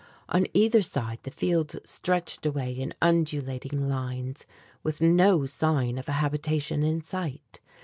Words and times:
On 0.29 0.47
either 0.55 0.81
side, 0.81 1.19
the 1.21 1.29
fields 1.29 1.77
stretched 1.85 2.43
away 2.47 2.71
in 2.73 2.91
undulating 3.03 3.87
lines, 3.87 4.47
with 4.81 4.99
no 4.99 5.45
sign 5.45 5.99
of 5.99 6.09
a 6.09 6.13
habitation 6.13 6.81
in 6.81 7.03
sight. 7.03 7.59